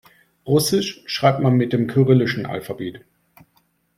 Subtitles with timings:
[0.47, 3.01] Russisch schreibt man mit dem kyrillischen Alphabet.